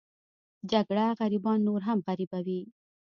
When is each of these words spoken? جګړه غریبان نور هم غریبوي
جګړه 0.71 1.05
غریبان 1.19 1.59
نور 1.67 1.81
هم 1.87 1.99
غریبوي 2.07 2.61